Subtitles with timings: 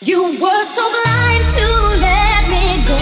[0.00, 1.66] You were so blind to
[1.98, 2.98] let me go.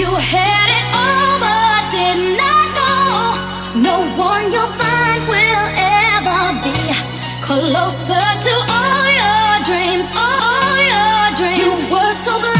[0.00, 3.82] You had it all, but did not know.
[3.82, 6.72] No one you'll find will ever be
[7.42, 10.08] closer to all your dreams.
[10.16, 11.58] All your dreams.
[11.60, 12.59] You were so blind.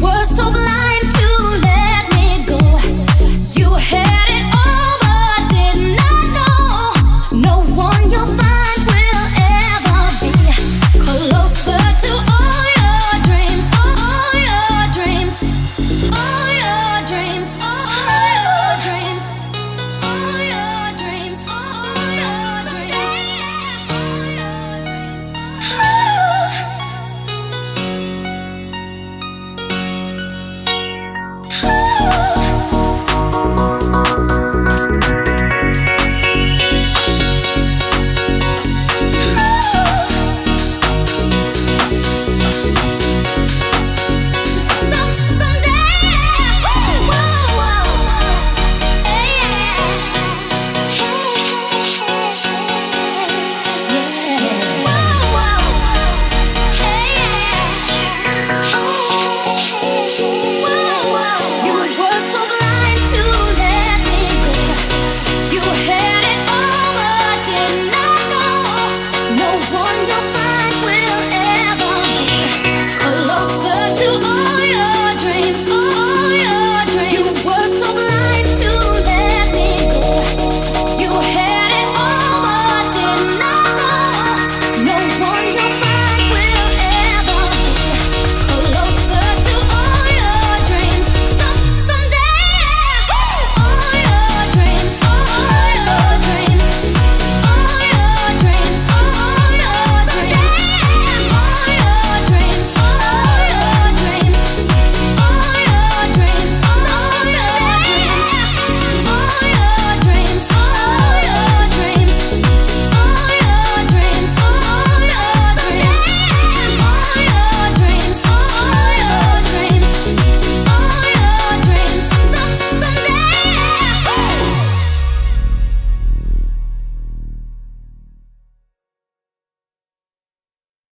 [0.00, 1.28] were so blind to
[1.66, 2.58] let me go.
[3.54, 4.27] You had.
[59.60, 60.37] Oh, oh.